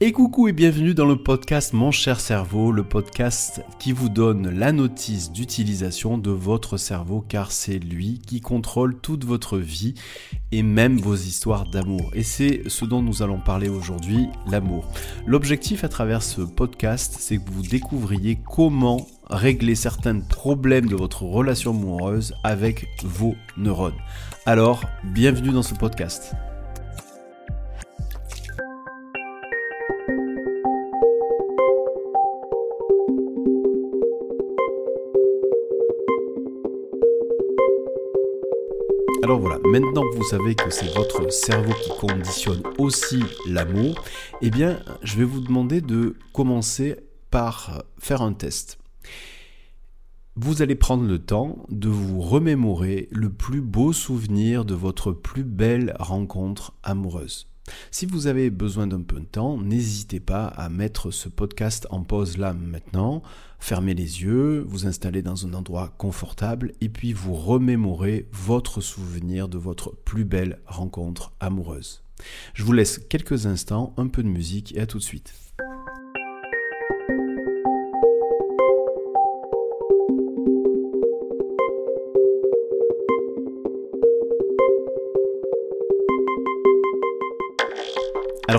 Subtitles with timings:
[0.00, 4.48] Et coucou et bienvenue dans le podcast Mon cher cerveau, le podcast qui vous donne
[4.48, 9.94] la notice d'utilisation de votre cerveau car c'est lui qui contrôle toute votre vie
[10.52, 12.12] et même vos histoires d'amour.
[12.14, 14.88] Et c'est ce dont nous allons parler aujourd'hui, l'amour.
[15.26, 21.24] L'objectif à travers ce podcast, c'est que vous découvriez comment régler certains problèmes de votre
[21.24, 23.98] relation amoureuse avec vos neurones.
[24.46, 26.36] Alors, bienvenue dans ce podcast.
[39.28, 44.02] Alors voilà, maintenant que vous savez que c'est votre cerveau qui conditionne aussi l'amour,
[44.40, 46.96] eh bien, je vais vous demander de commencer
[47.30, 48.78] par faire un test.
[50.34, 55.44] Vous allez prendre le temps de vous remémorer le plus beau souvenir de votre plus
[55.44, 57.48] belle rencontre amoureuse.
[57.90, 62.02] Si vous avez besoin d'un peu de temps, n'hésitez pas à mettre ce podcast en
[62.02, 63.22] pause là maintenant,
[63.58, 69.48] fermez les yeux, vous installez dans un endroit confortable et puis vous remémorez votre souvenir
[69.48, 72.02] de votre plus belle rencontre amoureuse.
[72.54, 75.32] Je vous laisse quelques instants, un peu de musique et à tout de suite.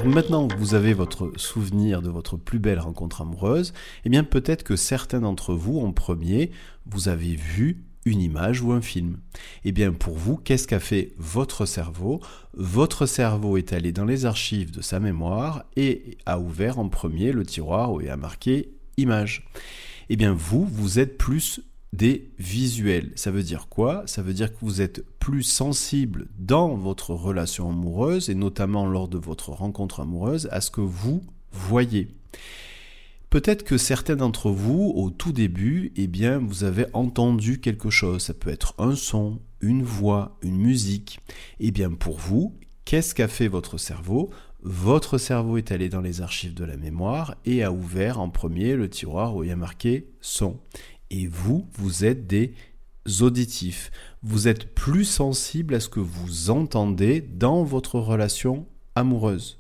[0.06, 3.74] Maintenant que vous avez votre souvenir de votre plus belle rencontre amoureuse,
[4.06, 6.52] eh bien peut-être que certains d'entre vous, en premier,
[6.86, 9.18] vous avez vu une image ou un film.
[9.66, 12.22] Eh bien pour vous, qu'est-ce qu'a fait votre cerveau?
[12.54, 17.32] Votre cerveau est allé dans les archives de sa mémoire et a ouvert en premier
[17.32, 19.48] le tiroir où il a marqué image.
[20.10, 21.62] Eh bien vous, vous êtes plus
[21.94, 23.12] des visuels.
[23.16, 24.04] Ça veut dire quoi?
[24.06, 29.08] Ça veut dire que vous êtes plus sensible dans votre relation amoureuse et notamment lors
[29.08, 32.10] de votre rencontre amoureuse à ce que vous voyez.
[33.30, 38.24] Peut-être que certains d'entre vous, au tout début, eh bien, vous avez entendu quelque chose.
[38.24, 41.20] Ça peut être un son, une voix, une musique.
[41.60, 42.56] Eh bien, pour vous,
[42.86, 44.32] qu'est-ce qu'a fait votre cerveau?
[44.64, 48.76] Votre cerveau est allé dans les archives de la mémoire et a ouvert en premier
[48.76, 50.60] le tiroir où il y a marqué son.
[51.12, 52.54] Et vous, vous êtes des
[53.22, 53.92] auditifs.
[54.22, 59.60] Vous êtes plus sensible à ce que vous entendez dans votre relation amoureuse.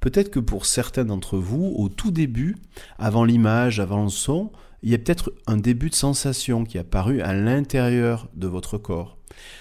[0.00, 2.56] Peut-être que pour certains d'entre vous, au tout début,
[2.98, 4.50] avant l'image, avant le son,
[4.82, 8.78] il y a peut-être un début de sensation qui est apparu à l'intérieur de votre
[8.78, 9.16] corps.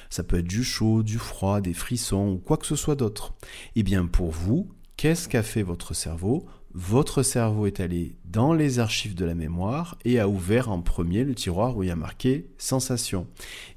[0.09, 3.34] Ça peut être du chaud, du froid, des frissons ou quoi que ce soit d'autre.
[3.75, 8.80] Eh bien pour vous, qu'est-ce qu'a fait votre cerveau votre cerveau est allé dans les
[8.80, 11.96] archives de la mémoire et a ouvert en premier le tiroir où il y a
[11.96, 13.28] marqué sensation.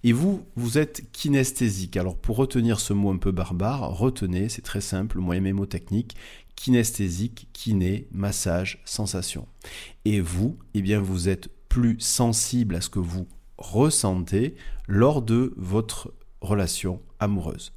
[0.02, 1.96] Et vous, vous êtes kinesthésique.
[1.96, 6.16] Alors pour retenir ce mot un peu barbare, retenez, c'est très simple, moyen mémotechnique,
[6.56, 9.46] kinesthésique, kiné, massage, sensation.
[10.04, 13.26] Et vous, eh bien vous êtes plus sensible à ce que vous
[13.58, 14.54] ressentez
[14.86, 17.72] lors de votre relation amoureuse.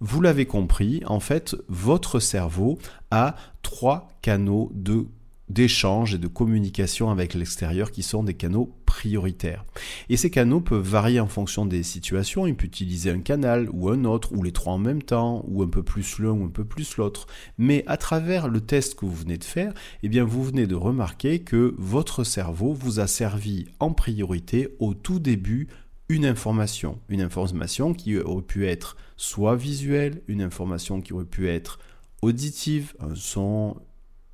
[0.00, 2.78] Vous l'avez compris, en fait, votre cerveau
[3.10, 5.06] a trois canaux de
[5.48, 9.64] d'échange et de communication avec l'extérieur qui sont des canaux prioritaires.
[10.08, 12.46] Et ces canaux peuvent varier en fonction des situations.
[12.46, 15.62] Il peut utiliser un canal ou un autre, ou les trois en même temps, ou
[15.62, 17.26] un peu plus l'un ou un peu plus l'autre.
[17.56, 20.74] Mais à travers le test que vous venez de faire, eh bien vous venez de
[20.74, 25.68] remarquer que votre cerveau vous a servi en priorité au tout début
[26.08, 26.98] une information.
[27.08, 31.78] Une information qui aurait pu être soit visuelle, une information qui aurait pu être
[32.22, 33.76] auditive, un son,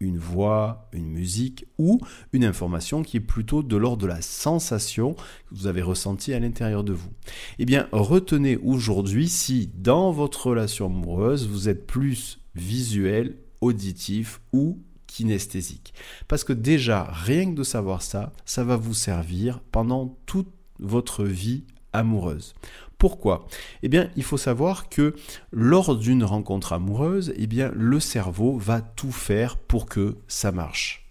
[0.00, 2.00] une voix, une musique, ou
[2.32, 6.40] une information qui est plutôt de l'ordre de la sensation que vous avez ressentie à
[6.40, 7.10] l'intérieur de vous.
[7.58, 14.78] Eh bien, retenez aujourd'hui si dans votre relation amoureuse, vous êtes plus visuel, auditif ou
[15.06, 15.94] kinesthésique.
[16.28, 20.48] Parce que déjà, rien que de savoir ça, ça va vous servir pendant toute
[20.84, 22.54] votre vie amoureuse.
[22.98, 23.46] Pourquoi?
[23.82, 25.14] Eh bien, il faut savoir que
[25.52, 31.04] lors d'une rencontre amoureuse, eh bien, le cerveau va tout faire pour que ça marche.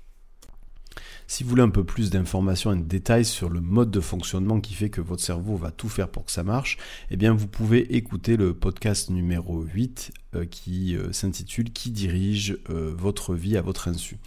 [1.28, 4.60] Si vous voulez un peu plus d'informations et de détails sur le mode de fonctionnement
[4.60, 6.78] qui fait que votre cerveau va tout faire pour que ça marche,
[7.10, 12.58] eh bien vous pouvez écouter le podcast numéro 8 euh, qui euh, s'intitule Qui dirige
[12.70, 14.18] euh, votre vie à votre insu.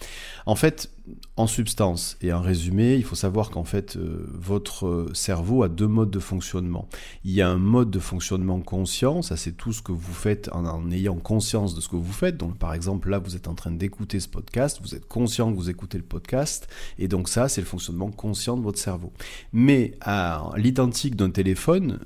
[0.45, 0.91] En fait,
[1.37, 6.11] en substance et en résumé, il faut savoir qu'en fait, votre cerveau a deux modes
[6.11, 6.89] de fonctionnement.
[7.23, 10.49] Il y a un mode de fonctionnement conscient, ça c'est tout ce que vous faites
[10.51, 12.35] en, en, ayant conscience de ce que vous faites.
[12.35, 15.55] Donc par exemple, là, vous êtes en train d'écouter ce podcast, vous êtes conscient que
[15.55, 16.67] vous écoutez le podcast,
[16.99, 19.13] et donc ça, c'est le fonctionnement conscient de votre cerveau.
[19.53, 21.99] Mais à l'identique d'un téléphone,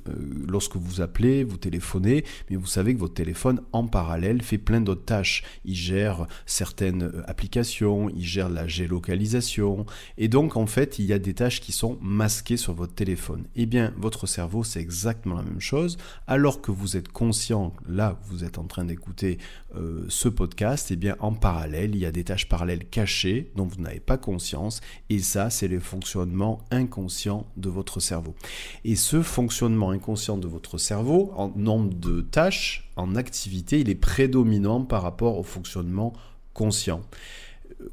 [0.47, 4.81] lorsque vous appelez, vous téléphonez, mais vous savez que votre téléphone, en parallèle fait plein
[4.81, 5.43] d'autres tâches.
[5.65, 9.85] Il gère certaines euh, applications, il gère la géolocalisation,
[10.17, 13.45] et donc en fait il y a des tâches qui sont masquées sur votre téléphone.
[13.55, 15.97] Eh bien votre cerveau c'est exactement la même chose,
[16.27, 19.37] alors que vous êtes conscient, là vous êtes en train d'écouter
[19.75, 23.65] euh, ce podcast, eh bien en parallèle il y a des tâches parallèles cachées dont
[23.65, 28.35] vous n'avez pas conscience, et ça c'est le fonctionnement inconscient de votre cerveau.
[28.83, 33.95] Et ce fonctionnement inconscient de votre cerveau, en nombre de tâches, en activité, il est
[33.95, 36.13] prédominant par rapport au fonctionnement
[36.53, 37.01] conscient.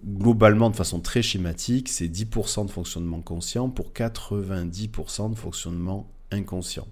[0.04, 6.86] Globalement, de façon très schématique, c'est 10% de fonctionnement conscient pour 90% de fonctionnement inconscient.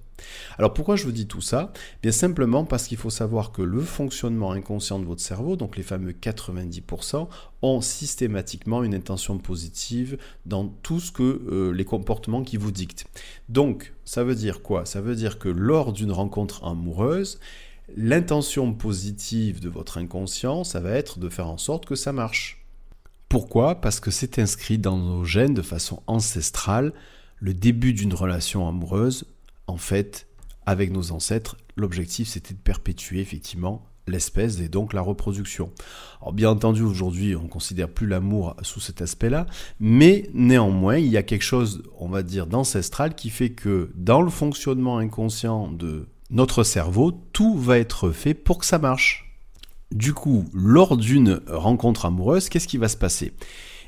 [0.59, 1.73] Alors pourquoi je vous dis tout ça?
[2.03, 5.83] Bien simplement parce qu'il faut savoir que le fonctionnement inconscient de votre cerveau, donc les
[5.83, 7.29] fameux 90%,
[7.63, 13.07] ont systématiquement une intention positive dans tout ce que euh, les comportements qui vous dictent.
[13.49, 14.87] Donc ça veut dire quoi?
[14.87, 17.39] Ça veut dire que lors d'une rencontre amoureuse,
[17.97, 22.65] l'intention positive de votre inconscient, ça va être de faire en sorte que ça marche.
[23.29, 23.81] Pourquoi?
[23.81, 26.93] Parce que c'est inscrit dans nos gènes de façon ancestrale.
[27.39, 29.25] Le début d'une relation amoureuse
[29.67, 30.27] en fait,
[30.65, 35.73] avec nos ancêtres, l'objectif c'était de perpétuer effectivement l'espèce et donc la reproduction.
[36.21, 39.47] Alors bien entendu aujourd'hui on ne considère plus l'amour sous cet aspect-là,
[39.81, 44.23] mais néanmoins il y a quelque chose on va dire d'ancestral qui fait que dans
[44.23, 49.27] le fonctionnement inconscient de notre cerveau, tout va être fait pour que ça marche.
[49.93, 53.33] Du coup, lors d'une rencontre amoureuse, qu'est-ce qui va se passer?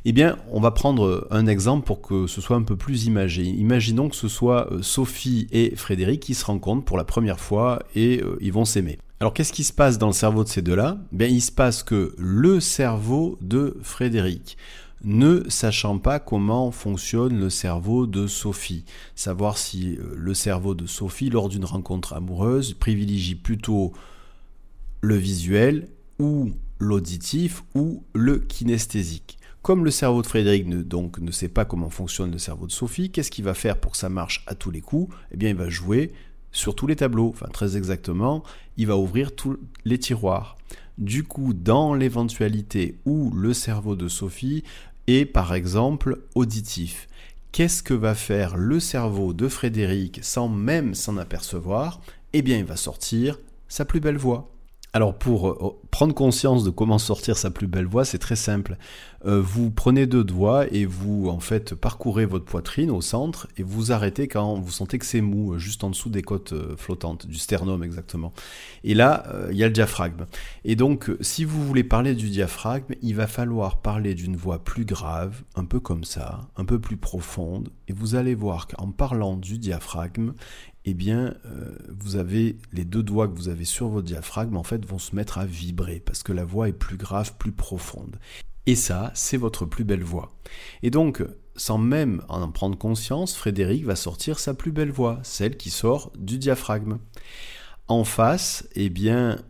[0.09, 3.43] Eh bien, on va prendre un exemple pour que ce soit un peu plus imagé.
[3.43, 7.83] Imaginons que ce soit euh, Sophie et Frédéric qui se rencontrent pour la première fois
[7.95, 8.99] et euh, ils vont s'aimer.
[9.21, 10.97] Alors qu'est-ce qui se passe dans le cerveau de ces deux-là?
[11.13, 14.57] Bien, il se passe que le cerveau de Frédéric,
[15.05, 20.87] ne sachant pas comment fonctionne le cerveau de Sophie, savoir si euh, le cerveau de
[20.87, 23.93] Sophie, lors d'une rencontre amoureuse, privilégie plutôt
[25.03, 25.89] le visuel
[26.19, 29.38] ou l'auditif ou le kinesthésique.
[29.69, 32.73] Comme le cerveau de Frédéric ne, donc, ne sait pas comment fonctionne le cerveau de
[32.73, 35.15] Sophie, qu'est-ce qu'il va faire pour que ça marche à tous les coups?
[35.31, 36.11] Eh bien, il va jouer
[36.53, 37.29] sur tous les tableaux.
[37.29, 38.43] Enfin, très exactement,
[38.79, 40.57] il va ouvrir tous les tiroirs.
[40.97, 44.65] Du coup, dans l'éventualité où le cerveau de Sophie
[45.07, 47.07] est, par exemple, auditif,
[47.53, 52.01] qu'est-ce que va faire le cerveau de Frédéric sans même s'en apercevoir?
[52.33, 53.39] Eh bien, il va sortir
[53.69, 54.51] sa plus belle voix.
[54.95, 58.79] Alors pour euh, prendre conscience de comment sortir sa plus belle voix, c'est très simple.
[59.27, 63.63] Euh, vous prenez deux doigts et vous en fait parcourez votre poitrine au centre et
[63.63, 67.27] vous arrêtez quand vous sentez que c'est mou, euh, juste en dessous des côtes flottantes,
[67.27, 68.33] du sternum exactement.
[68.83, 70.25] Et là, il y a le diaphragme.
[70.65, 74.87] Et donc, si vous voulez parler du diaphragme, il va falloir parler d'une voix plus
[74.87, 77.69] grave, un peu comme ça, un peu plus profonde.
[77.89, 80.33] Et vous allez voir qu'en parlant du diaphragme,
[80.91, 84.63] eh bien, euh, vous avez les deux doigts que vous avez sur votre diaphragme, en
[84.63, 88.17] fait, vont se mettre à vibrer parce que la voix est plus grave, plus profonde.
[88.67, 90.31] Et ça, c'est votre plus belle voix.
[90.83, 91.23] Et donc,
[91.57, 96.13] sans même en prendre conscience, Frédéric va sortir sa plus belle voix, celle qui sort
[96.17, 96.99] du diaphragme.
[97.89, 99.43] En face, eh bien,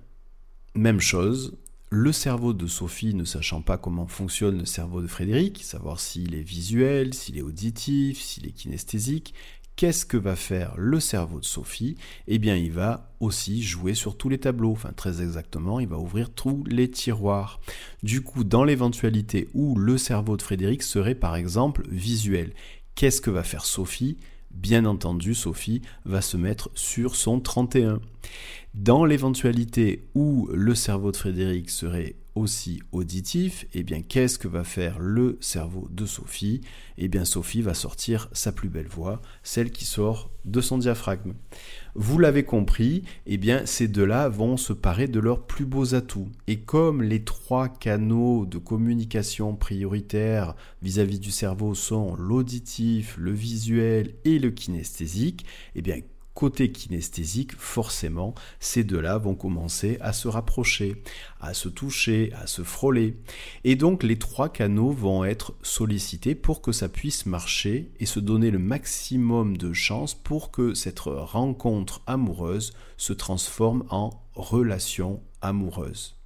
[0.74, 1.58] même chose,
[1.90, 6.34] le cerveau de Sophie ne sachant pas comment fonctionne le cerveau de Frédéric, savoir s'il
[6.34, 9.34] est visuel, s'il est auditif, s'il est kinesthésique,
[9.78, 11.96] qu'est-ce que va faire le cerveau de Sophie?
[12.26, 14.72] Eh bien, il va aussi jouer sur tous les tableaux.
[14.72, 17.60] Enfin, très exactement, il va ouvrir tous les tiroirs.
[18.02, 22.54] Du coup, dans l'éventualité où le cerveau de Frédéric serait par exemple visuel,
[22.96, 24.18] qu'est-ce que va faire Sophie?
[24.50, 28.00] Bien entendu, Sophie va se mettre sur son 31.
[28.74, 32.16] Dans l'éventualité où le cerveau de Frédéric serait
[32.92, 36.60] auditif, eh bien qu'est-ce que va faire le cerveau de Sophie?
[36.96, 41.34] Eh bien Sophie va sortir sa plus belle voix, celle qui sort de son diaphragme.
[41.94, 46.30] Vous l'avez compris, eh bien ces deux-là vont se parer de leurs plus beaux atouts.
[46.46, 53.32] Et comme les trois canaux de communication prioritaires vis-à-vis -vis du cerveau sont l'auditif, le
[53.32, 56.00] visuel et le kinesthésique, eh bien
[56.38, 61.02] côté kinesthésique, forcément, ces deux-là vont commencer à se rapprocher,
[61.40, 63.16] à se toucher, à se frôler.
[63.64, 68.20] Et donc les trois canaux vont être sollicités pour que ça puisse marcher et se
[68.20, 76.17] donner le maximum de chances pour que cette rencontre amoureuse se transforme en relation amoureuse.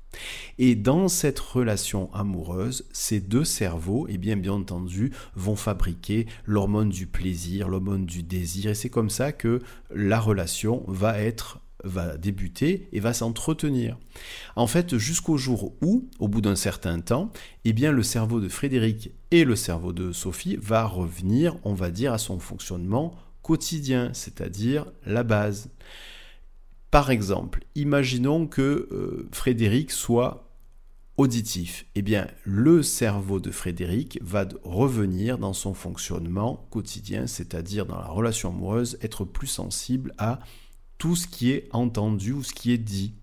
[0.58, 6.90] Et dans cette relation amoureuse, ces deux cerveaux, et eh bien, entendu, vont fabriquer l'hormone
[6.90, 12.16] du plaisir, l'hormone du désir, et c'est comme ça que la relation va être va
[12.16, 13.98] débuter et va s'entretenir.
[14.56, 17.32] En fait, jusqu'au jour où, au bout d'un certain temps,
[17.64, 21.90] eh bien, le cerveau de Frédéric et le cerveau de Sophie va revenir, on va
[21.90, 25.70] dire, à son fonctionnement quotidien, c'est-à-dire la base.
[26.92, 30.52] Par exemple, imaginons que euh, Frédéric soit
[31.16, 31.86] auditif.
[31.94, 38.08] Eh bien, le cerveau de Frédéric va revenir dans son fonctionnement quotidien, c'est-à-dire dans la
[38.08, 40.40] relation amoureuse, être plus sensible à
[40.98, 43.14] tout ce qui est entendu ou ce qui est dit.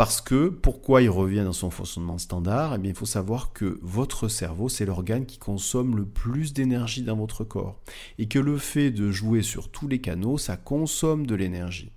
[0.00, 2.72] Parce que, pourquoi il revient dans son fonctionnement standard?
[2.74, 7.02] Eh bien, il faut savoir que votre cerveau, c'est l'organe qui consomme le plus d'énergie
[7.02, 7.78] dans votre corps.
[8.16, 11.92] Et que le fait de jouer sur tous les canaux, ça consomme de l'énergie.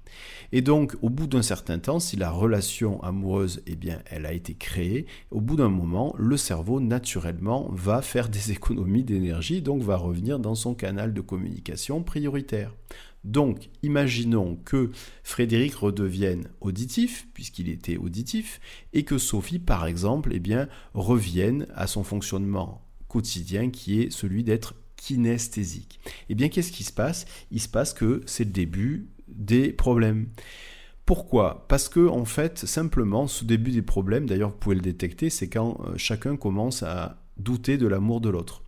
[0.51, 4.33] Et donc, au bout d'un certain temps, si la relation amoureuse, eh bien, elle a
[4.33, 9.81] été créée, au bout d'un moment, le cerveau, naturellement, va faire des économies d'énergie, donc
[9.81, 12.73] va revenir dans son canal de communication prioritaire.
[13.23, 14.91] Donc, imaginons que
[15.23, 18.59] Frédéric redevienne auditif, puisqu'il était auditif,
[18.91, 24.75] et que Sophie, par exemple, eh revienne à son fonctionnement quotidien qui est celui d'être
[24.97, 25.99] kinesthésique.
[26.29, 27.25] Eh bien, qu'est-ce qui se passe?
[27.51, 30.27] Il se passe que c'est le début des problèmes.
[31.05, 31.65] Pourquoi?
[31.67, 35.49] Parce que en fait, simplement, ce début des problèmes, d'ailleurs vous pouvez le détecter, c'est
[35.49, 38.62] quand euh, chacun commence à douter de l'amour de l'autre.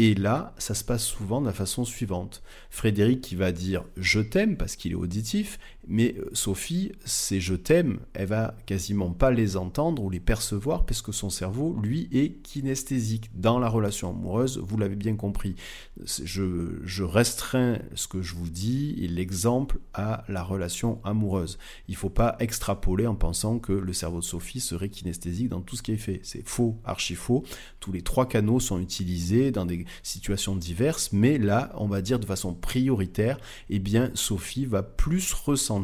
[0.00, 2.40] Et là, ça se passe souvent de la façon suivante.
[2.70, 7.54] Frédéric qui va dire je t'aime parce qu'il est auditif, mais euh, Sophie, ces je
[7.54, 12.08] t'aime, elle va quasiment pas les entendre ou les percevoir parce que son cerveau, lui,
[12.12, 13.30] est kinesthésique.
[13.34, 15.56] Dans la relation amoureuse, vous l'avez bien compris.
[16.04, 21.58] Je, je, restreins ce que je vous dis et l'exemple à la relation amoureuse.
[21.88, 25.62] Il ne faut pas extrapoler en pensant que le cerveau de Sophie serait kinesthésique dans
[25.62, 26.20] tout ce qui est fait.
[26.22, 27.44] C'est faux, archi faux.
[27.80, 32.18] Tous les trois canaux sont utilisés dans des situations diverses, mais là, on va dire
[32.18, 33.38] de façon prioritaire,
[33.70, 35.77] eh bien, Sophie va plus ressentir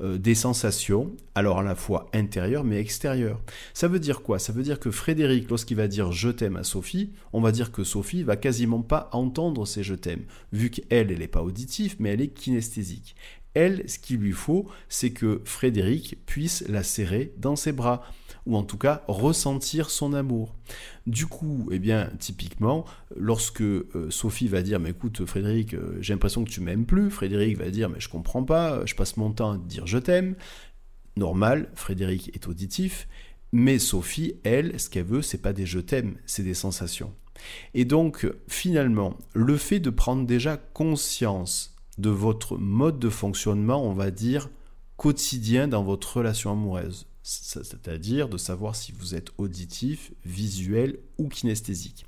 [0.00, 3.40] euh, des sensations, alors à la fois intérieures mais extérieures.
[3.74, 4.38] Ça veut dire quoi?
[4.38, 7.72] Ça veut dire que Frédéric, lorsqu'il va dire je t'aime à Sophie, on va dire
[7.72, 11.96] que Sophie va quasiment pas entendre ces je t'aime, vu qu'elle, elle n'est pas auditive,
[11.98, 13.14] mais elle est kinesthésique.
[13.54, 18.02] Elle, ce qu'il lui faut, c'est que Frédéric puisse la serrer dans ses bras
[18.46, 20.54] ou en tout cas ressentir son amour.
[21.06, 22.84] Du coup, eh bien, typiquement,
[23.16, 27.10] lorsque euh, Sophie va dire, mais écoute, Frédéric, euh, j'ai l'impression que tu m'aimes plus,
[27.10, 30.34] Frédéric va dire, mais je comprends pas, je passe mon temps à dire je t'aime.
[31.16, 33.06] Normal, Frédéric est auditif,
[33.52, 37.12] mais Sophie, elle, ce qu'elle veut, c'est pas des je t'aime, c'est des sensations.
[37.74, 43.92] Et donc, finalement, le fait de prendre déjà conscience de votre mode de fonctionnement, on
[43.92, 44.48] va dire,
[44.96, 52.04] quotidien dans votre relation amoureuse, c'est-à-dire de savoir si vous êtes auditif, visuel ou kinesthésique.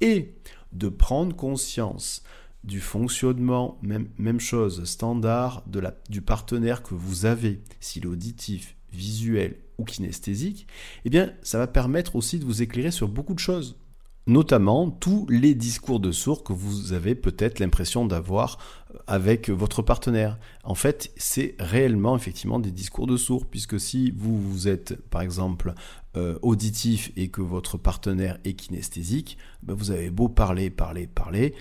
[0.00, 0.34] Et
[0.72, 2.22] de prendre conscience
[2.64, 5.64] du fonctionnement, même, chose, standard
[6.10, 10.66] du partenaire que vous avez, s'il est auditif, visuel ou kinesthésique,
[11.04, 13.78] eh bien, ça va permettre aussi de vous éclairer sur beaucoup de choses
[14.26, 18.58] notamment tous les discours de sourds que vous avez peut-être l'impression d'avoir
[18.94, 20.38] euh, avec votre partenaire.
[20.64, 25.22] En fait, c'est réellement effectivement des discours de sourds, puisque si vous, vous êtes par
[25.22, 25.74] exemple
[26.16, 31.54] euh, auditif et que votre partenaire est kinesthésique, ben vous avez beau parler, parler, parler.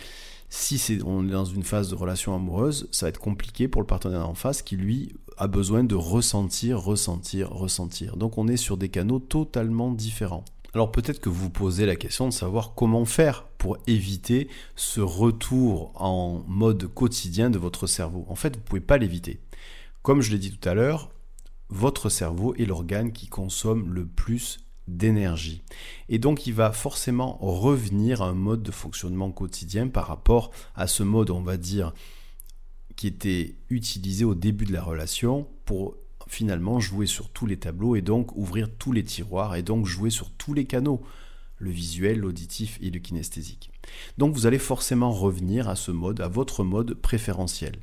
[0.49, 3.87] Si on est dans une phase de relation amoureuse, ça va être compliqué pour le
[3.87, 8.15] partenaire en face qui lui a besoin de ressentir, ressentir, ressentir.
[8.15, 10.45] Donc on est sur des canaux totalement différents.
[10.75, 15.93] Alors peut-être que vous posez la question de savoir comment faire pour éviter ce retour
[15.95, 18.25] en mode quotidien de votre cerveau.
[18.27, 19.39] En fait, vous ne pouvez pas l'éviter.
[20.01, 21.11] Comme je l'ai dit tout à l'heure,
[21.69, 25.63] votre cerveau est l'organe qui consomme le plus d'énergie.
[26.09, 30.87] Et donc il va forcément revenir à un mode de fonctionnement quotidien par rapport à
[30.87, 31.93] ce mode, on va dire,
[32.97, 35.95] qui était utilisé au début de la relation pour
[36.27, 40.09] finalement jouer sur tous les tableaux et donc ouvrir tous les tiroirs et donc jouer
[40.09, 41.01] sur tous les canaux,
[41.57, 43.71] le visuel, l'auditif et le kinesthésique.
[44.17, 47.75] Donc vous allez forcément revenir à ce mode, à votre mode préférentiel.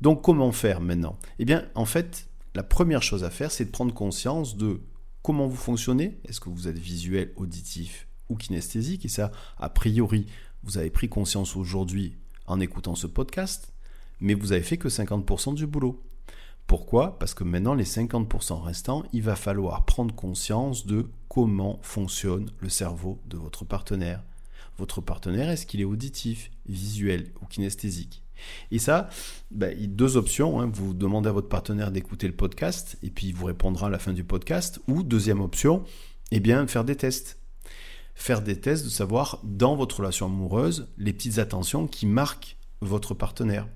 [0.00, 1.18] Donc comment faire maintenant?
[1.38, 4.80] Eh bien en fait, la première chose à faire, c'est de prendre conscience de
[5.22, 6.18] comment vous fonctionnez.
[6.24, 9.04] Est-ce que vous êtes visuel, auditif ou kinesthésique?
[9.04, 10.26] Et ça, a priori,
[10.62, 12.16] vous avez pris conscience aujourd'hui
[12.46, 13.72] en écoutant ce podcast,
[14.20, 16.02] mais vous avez fait que 50% du boulot.
[16.70, 17.18] Pourquoi?
[17.18, 22.68] Parce que maintenant, les 50% restants, il va falloir prendre conscience de comment fonctionne le
[22.68, 24.22] cerveau de votre partenaire.
[24.78, 28.22] Votre partenaire, est-ce qu'il est auditif, visuel ou kinesthésique?
[28.70, 29.08] Et ça,
[29.50, 30.60] ben, deux options.
[30.60, 30.70] Hein.
[30.72, 33.98] Vous demandez à votre partenaire d'écouter le podcast et puis il vous répondra à la
[33.98, 34.80] fin du podcast.
[34.86, 35.82] Ou deuxième option,
[36.30, 37.40] eh bien, faire des tests.
[38.14, 43.14] Faire des tests de savoir dans votre relation amoureuse les petites attentions qui marquent votre
[43.14, 43.68] partenaire.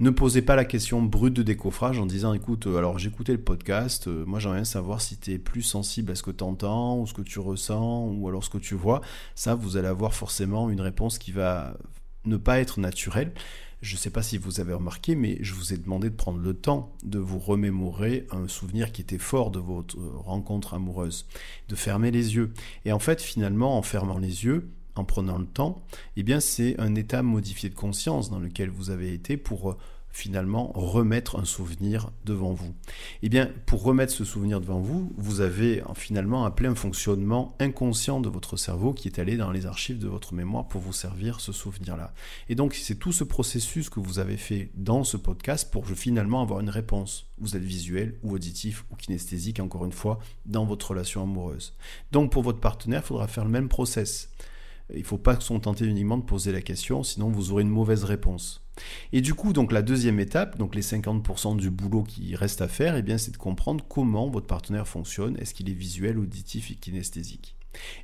[0.00, 3.40] Ne posez pas la question brute de décoffrage en disant écoute, euh, alors j'écoutais le
[3.40, 6.98] podcast, euh, moi j'aimerais savoir si tu es plus sensible à ce que tu entends,
[6.98, 9.00] ou ce que tu ressens, ou alors ce que tu vois.
[9.34, 11.76] Ça, vous allez avoir forcément une réponse qui va
[12.24, 13.32] ne pas être naturelle.
[13.80, 16.38] Je ne sais pas si vous avez remarqué, mais je vous ai demandé de prendre
[16.38, 21.26] le temps de vous remémorer un souvenir qui était fort de votre rencontre amoureuse,
[21.68, 22.52] de fermer les yeux.
[22.84, 25.82] Et en fait, finalement, en fermant les yeux, en prenant le temps,
[26.16, 29.76] eh bien, c'est un état modifié de conscience dans lequel vous avez été pour
[30.12, 32.74] finalement remettre un souvenir devant vous.
[33.22, 38.20] Eh bien, pour remettre ce souvenir devant vous, vous avez finalement appelé un fonctionnement inconscient
[38.20, 41.40] de votre cerveau qui est allé dans les archives de votre mémoire pour vous servir
[41.40, 42.12] ce souvenir-là.
[42.50, 46.42] Et donc, c'est tout ce processus que vous avez fait dans ce podcast pour finalement
[46.42, 47.30] avoir une réponse.
[47.38, 51.74] Vous êtes visuel ou auditif ou kinesthésique, encore une fois, dans votre relation amoureuse.
[52.12, 54.28] Donc, pour votre partenaire, il faudra faire le même process.
[54.94, 57.68] Il ne faut pas se contenter uniquement de poser la question, sinon vous aurez une
[57.68, 58.62] mauvaise réponse.
[59.12, 62.68] Et du coup, donc la deuxième étape, donc les 50% du boulot qui reste à
[62.68, 65.36] faire, eh c'est de comprendre comment votre partenaire fonctionne.
[65.38, 67.56] Est-ce qu'il est visuel, auditif et kinesthésique?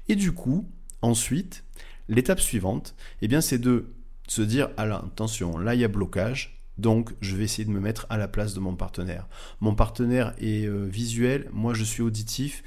[0.08, 0.68] Et du coup,
[1.02, 1.64] ensuite,
[2.08, 3.92] l'étape suivante, eh c'est de
[4.26, 6.62] se dire, attention, là, il y a blocage.
[6.76, 9.26] Donc, je vais essayer de me mettre à la place de mon partenaire.
[9.60, 12.62] Mon partenaire est euh, visuel, moi je suis auditif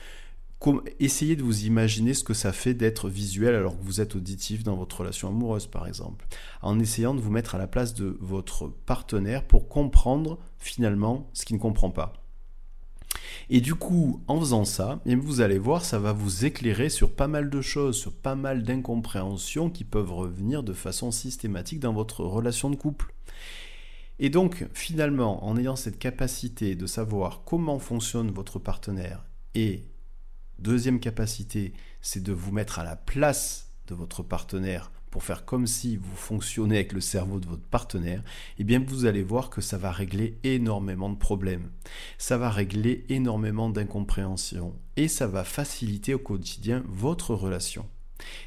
[0.99, 4.63] essayez de vous imaginer ce que ça fait d'être visuel alors que vous êtes auditif
[4.63, 6.27] dans votre relation amoureuse, par exemple.
[6.61, 11.45] En essayant de vous mettre à la place de votre partenaire pour comprendre finalement ce
[11.45, 12.13] qu'il ne comprend pas.
[13.49, 17.13] Et du coup, en faisant ça, eh vous allez voir, ça va vous éclairer sur
[17.13, 21.93] pas mal de choses, sur pas mal d'incompréhensions qui peuvent revenir de façon systématique dans
[21.93, 23.13] votre relation de couple.
[24.19, 29.25] Et donc, finalement, en ayant cette capacité de savoir comment fonctionne votre partenaire
[29.55, 29.85] et
[30.61, 35.65] Deuxième capacité, c'est de vous mettre à la place de votre partenaire pour faire comme
[35.65, 38.23] si vous fonctionnez avec le cerveau de votre partenaire,
[38.59, 41.71] eh bien vous allez voir que ça va régler énormément de problèmes.
[42.19, 47.89] Ça va régler énormément d'incompréhension et ça va faciliter au quotidien votre relation.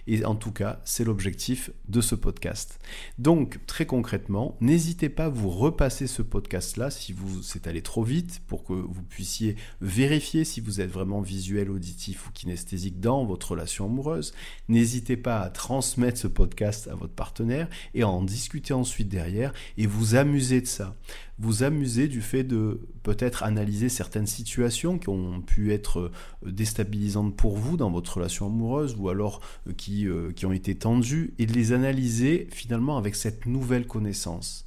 [0.06, 2.78] Et en tout cas, c'est l'objectif de ce podcast.
[3.18, 8.02] Donc, très concrètement, n'hésitez pas à vous repasser ce podcast-là si vous c'est allé trop
[8.02, 13.25] vite pour que vous puissiez vérifier si vous êtes vraiment visuel, auditif ou kinesthésique dans
[13.25, 14.34] votre relation amoureuse.
[14.68, 19.52] N'hésitez pas à transmettre ce podcast à votre partenaire et à en discuter ensuite derrière
[19.78, 20.95] et vous amuser de ça
[21.38, 26.12] vous amuser du fait de peut-être analyser certaines situations qui ont pu être euh,
[26.50, 30.75] déstabilisantes pour vous dans votre relation amoureuse ou alors euh, qui, euh, qui ont été
[30.75, 34.67] tendues et de les analyser finalement avec cette nouvelle connaissance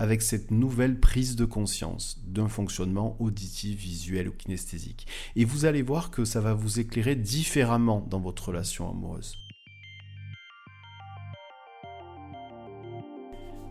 [0.00, 5.08] avec cette nouvelle prise de conscience d'un fonctionnement auditif, visuel ou kinesthésique.
[5.34, 9.34] Et vous allez voir que ça va vous éclairer différemment dans votre relation amoureuse.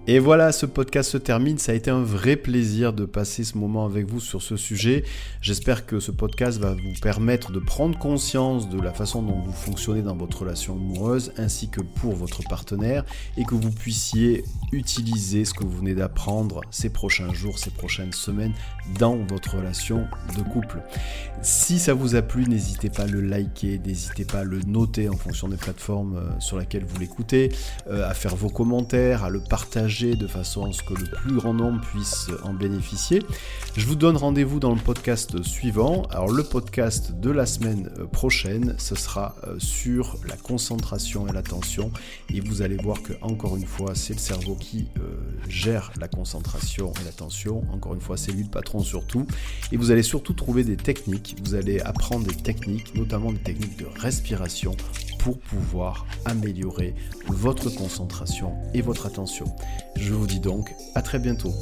[0.09, 1.57] Et voilà, ce podcast se termine.
[1.57, 5.03] Ça a été un vrai plaisir de passer ce moment avec vous sur ce sujet.
[5.41, 9.51] J'espère que ce podcast va vous permettre de prendre conscience de la façon dont vous
[9.51, 13.03] fonctionnez dans votre relation amoureuse ainsi que pour votre partenaire
[13.35, 18.13] et que vous puissiez utiliser ce que vous venez d'apprendre ces prochains jours, ces prochaines
[18.13, 18.53] semaines
[18.99, 20.83] dans votre relation de couple.
[21.41, 25.09] Si ça vous a plu, n'hésitez pas à le liker, n'hésitez pas à le noter
[25.09, 27.51] en fonction des plateformes euh, sur lesquelles vous l'écoutez,
[27.89, 31.35] euh, à faire vos commentaires, à le partager de façon à ce que le plus
[31.35, 33.23] grand nombre puisse en bénéficier.
[33.75, 36.03] Je vous donne rendez-vous dans le podcast suivant.
[36.11, 41.33] Alors le podcast de la semaine euh, prochaine, ce sera euh, sur la concentration et
[41.33, 41.91] l'attention.
[42.31, 45.17] Et vous allez voir que encore une fois, c'est le cerveau qui euh,
[45.49, 47.63] gère la concentration et l'attention.
[47.73, 49.25] Encore une fois, c'est lui le patron surtout.
[49.71, 51.37] Et vous allez surtout trouver des techniques.
[51.43, 54.75] Vous allez apprendre des techniques, notamment des techniques de respiration
[55.19, 56.93] pour pouvoir améliorer
[57.27, 59.45] votre concentration et votre attention.
[59.95, 61.53] Je vous dis donc à très bientôt.